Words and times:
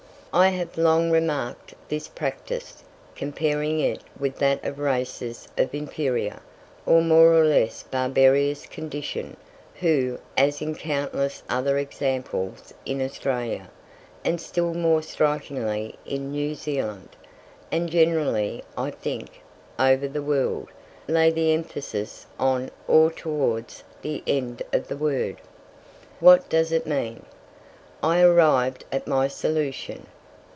I 0.33 0.47
have 0.47 0.77
long 0.77 1.11
remarked 1.11 1.73
this 1.89 2.07
practice, 2.07 2.85
comparing 3.17 3.81
it 3.81 3.99
with 4.17 4.37
that 4.37 4.63
of 4.63 4.79
races 4.79 5.49
of 5.57 5.75
inferior, 5.75 6.39
or 6.85 7.01
more 7.01 7.33
or 7.37 7.43
less 7.43 7.83
barbarous 7.83 8.65
condition, 8.65 9.35
who, 9.81 10.19
as 10.37 10.61
in 10.61 10.75
countless 10.75 11.43
other 11.49 11.77
examples 11.77 12.73
in 12.85 13.01
Australia, 13.01 13.69
and 14.23 14.39
still 14.39 14.73
more 14.73 15.01
strikingly 15.01 15.95
in 16.05 16.31
New 16.31 16.55
Zealand, 16.55 17.09
and 17.69 17.89
generally, 17.91 18.63
I 18.77 18.89
think, 18.91 19.41
over 19.77 20.07
the 20.07 20.23
world, 20.23 20.69
lay 21.09 21.29
the 21.29 21.51
emphasis 21.53 22.25
on 22.39 22.71
or 22.87 23.11
towards 23.11 23.83
the 24.01 24.23
end 24.25 24.63
of 24.71 24.87
the 24.87 24.95
word. 24.95 25.41
What 26.21 26.47
does 26.47 26.71
it 26.71 26.87
mean? 26.87 27.25
I 28.01 28.21
arrived 28.21 28.85
at 28.93 29.05
my 29.07 29.27
solution. 29.27 30.05